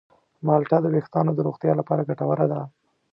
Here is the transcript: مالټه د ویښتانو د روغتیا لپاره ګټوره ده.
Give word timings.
مالټه 0.45 0.77
د 0.81 0.85
ویښتانو 0.93 1.31
د 1.35 1.39
روغتیا 1.47 1.73
لپاره 1.79 2.07
ګټوره 2.09 2.45
ده. 2.51 2.59